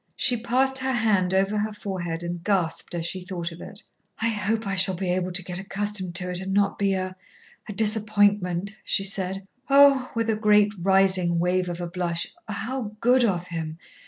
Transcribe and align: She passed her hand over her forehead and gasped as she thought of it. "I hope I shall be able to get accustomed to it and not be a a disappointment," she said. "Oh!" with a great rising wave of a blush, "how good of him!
She 0.15 0.35
passed 0.35 0.79
her 0.79 0.93
hand 0.93 1.31
over 1.31 1.59
her 1.59 1.71
forehead 1.71 2.23
and 2.23 2.43
gasped 2.43 2.95
as 2.95 3.05
she 3.05 3.21
thought 3.21 3.51
of 3.51 3.61
it. 3.61 3.83
"I 4.19 4.29
hope 4.29 4.65
I 4.65 4.75
shall 4.75 4.95
be 4.95 5.11
able 5.11 5.31
to 5.31 5.43
get 5.43 5.59
accustomed 5.59 6.15
to 6.15 6.31
it 6.31 6.39
and 6.39 6.51
not 6.51 6.79
be 6.79 6.95
a 6.95 7.15
a 7.69 7.73
disappointment," 7.73 8.77
she 8.83 9.03
said. 9.03 9.45
"Oh!" 9.69 10.11
with 10.15 10.27
a 10.27 10.35
great 10.35 10.73
rising 10.81 11.37
wave 11.37 11.69
of 11.69 11.79
a 11.79 11.85
blush, 11.87 12.25
"how 12.47 12.95
good 12.99 13.23
of 13.23 13.45
him! 13.49 13.77